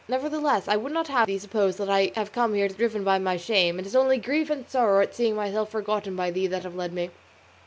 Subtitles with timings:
[0.07, 3.37] Nevertheless, I would not have thee suppose that I have come here driven by my
[3.37, 6.73] shame; it is only grief and sorrow at seeing myself forgotten by thee that have
[6.73, 7.11] led me.